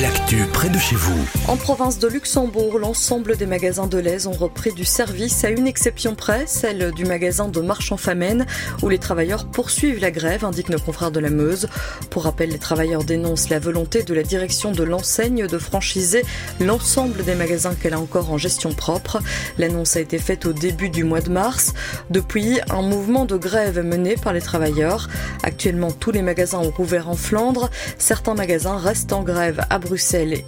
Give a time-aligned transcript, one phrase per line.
[0.00, 1.26] L'actu près de chez vous.
[1.46, 5.66] En province de Luxembourg, l'ensemble des magasins de l'aise ont repris du service à une
[5.66, 8.46] exception près, celle du magasin de Marchand Famenne,
[8.82, 11.68] où les travailleurs poursuivent la grève, indiquent nos confrères de la Meuse.
[12.08, 16.24] Pour rappel, les travailleurs dénoncent la volonté de la direction de l'enseigne de franchiser
[16.60, 19.20] l'ensemble des magasins qu'elle a encore en gestion propre.
[19.58, 21.74] L'annonce a été faite au début du mois de mars.
[22.08, 25.08] Depuis, un mouvement de grève est mené par les travailleurs.
[25.42, 27.68] Actuellement, tous les magasins ont rouvert en Flandre.
[27.98, 29.89] Certains magasins restent en grève à Bruxelles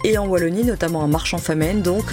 [0.03, 1.81] et en Wallonie, notamment à Marchand-Famenne.
[1.81, 2.03] Donc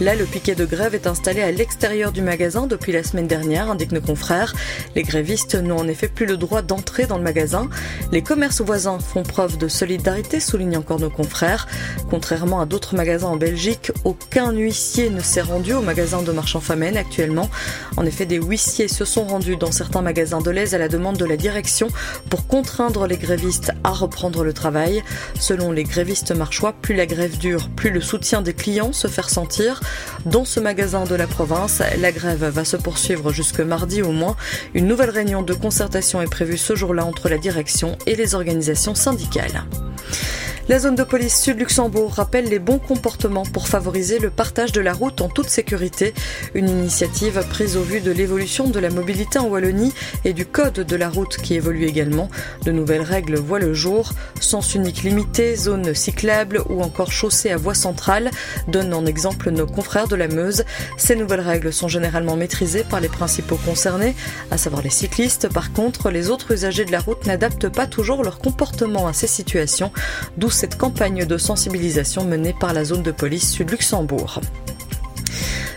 [0.00, 3.70] là, le piquet de grève est installé à l'extérieur du magasin depuis la semaine dernière,
[3.70, 4.54] indiquent nos confrères.
[4.96, 7.68] Les grévistes n'ont en effet plus le droit d'entrer dans le magasin.
[8.12, 11.68] Les commerces voisins font preuve de solidarité, soulignent encore nos confrères.
[12.10, 16.96] Contrairement à d'autres magasins en Belgique, aucun huissier ne s'est rendu au magasin de Marchand-Famenne
[16.96, 17.50] actuellement.
[17.96, 21.16] En effet, des huissiers se sont rendus dans certains magasins de l'Aise à la demande
[21.16, 21.88] de la direction
[22.28, 25.02] pour contraindre les grévistes à reprendre le travail.
[25.38, 29.28] Selon les grévistes marchois, plus la grève dure, plus le soutien des clients se fait
[29.28, 29.80] sentir.
[30.26, 34.36] Dans ce magasin de la province, la grève va se poursuivre jusque mardi au moins.
[34.74, 38.94] Une nouvelle réunion de concertation est prévue ce jour-là entre la direction et les organisations
[38.94, 39.64] syndicales.
[40.70, 44.92] La zone de police Sud-Luxembourg rappelle les bons comportements pour favoriser le partage de la
[44.92, 46.14] route en toute sécurité.
[46.54, 49.92] Une initiative prise au vu de l'évolution de la mobilité en Wallonie
[50.24, 52.30] et du code de la route qui évolue également.
[52.62, 54.12] De nouvelles règles voient le jour.
[54.38, 58.30] Sens unique limité, zone cyclable ou encore chaussée à voie centrale
[58.68, 60.64] donnent en exemple nos confrères de la Meuse.
[60.96, 64.14] Ces nouvelles règles sont généralement maîtrisées par les principaux concernés,
[64.52, 65.52] à savoir les cyclistes.
[65.52, 69.26] Par contre, les autres usagers de la route n'adaptent pas toujours leur comportement à ces
[69.26, 69.90] situations,
[70.36, 74.42] d'où cette campagne de sensibilisation menée par la zone de police Sud-Luxembourg.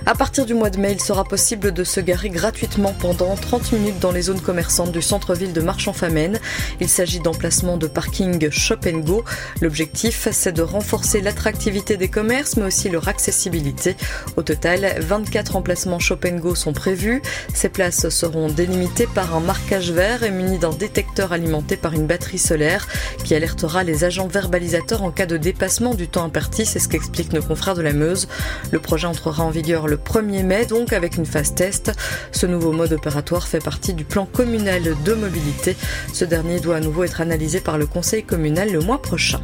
[0.06, 3.72] À partir du mois de mai, il sera possible de se garer gratuitement pendant 30
[3.72, 6.42] minutes dans les zones commerçantes du centre-ville de Marchand-Famenne.
[6.82, 9.23] Il s'agit d'emplacements de parking Shop Go.
[9.62, 13.95] L'objectif, c'est de renforcer l'attractivité des commerces, mais aussi leur accessibilité.
[14.36, 17.22] Au total, 24 emplacements Shop Go sont prévus.
[17.54, 22.08] Ces places seront délimitées par un marquage vert et munies d'un détecteur alimenté par une
[22.08, 22.89] batterie solaire
[23.23, 26.66] qui alertera les agents verbalisateurs en cas de dépassement du temps imparti.
[26.66, 28.27] C'est ce qu'expliquent nos confrères de la Meuse.
[28.72, 31.92] Le projet entrera en vigueur le 1er mai, donc avec une phase test.
[32.31, 35.76] Ce nouveau mode opératoire fait partie du plan communal de mobilité.
[36.14, 39.42] Ce dernier doit à nouveau être analysé par le conseil communal le mois prochain.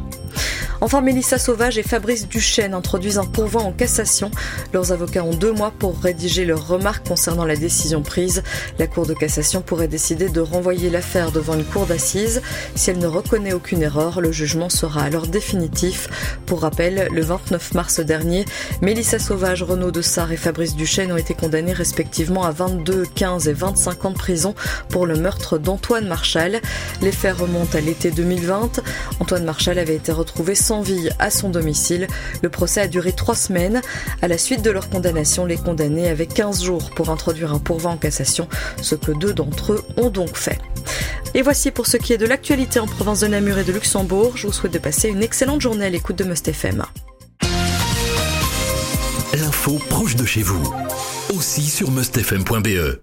[0.82, 4.30] Enfin, Mélissa Sauvage et Fabrice Duchesne introduisent un pourvoi en cassation.
[4.72, 8.42] Leurs avocats ont deux mois pour rédiger leurs remarques concernant la décision prise.
[8.78, 12.40] La Cour de cassation pourrait décider de renvoyer l'affaire devant une cour d'assises.
[12.76, 16.08] Si elle ne reconnaît aucune erreur, le jugement sera alors définitif.
[16.46, 18.46] Pour rappel, le 29 mars dernier,
[18.80, 23.48] Mélissa Sauvage, Renaud de Sarre et Fabrice Duchesne ont été condamnés respectivement à 22, 15
[23.48, 24.54] et 25 ans de prison
[24.88, 26.60] pour le meurtre d'Antoine Marchal.
[27.02, 28.80] Les faits remontent à l'été 2020.
[29.20, 32.06] Antoine Marchal avait été retrouvé sans vie à son domicile.
[32.42, 33.80] Le procès a duré trois semaines.
[34.22, 37.90] À la suite de leur condamnation, les condamnés avaient 15 jours pour introduire un pourvoi
[37.90, 38.48] en cassation,
[38.80, 40.60] ce que deux d'entre eux ont donc fait.
[41.34, 44.36] Et voici pour ce qui est de l'actualité en province de Namur et de Luxembourg.
[44.36, 46.84] Je vous souhaite de passer une excellente journée à l'écoute de Must FM.
[49.34, 50.74] L'info proche de chez vous,
[51.34, 52.98] aussi sur mustfm.be.